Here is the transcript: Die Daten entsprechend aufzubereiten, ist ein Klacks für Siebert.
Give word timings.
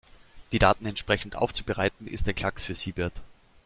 Die 0.51 0.57
Daten 0.57 0.87
entsprechend 0.87 1.35
aufzubereiten, 1.35 2.07
ist 2.07 2.27
ein 2.27 2.33
Klacks 2.33 2.63
für 2.63 2.73
Siebert. 2.73 3.13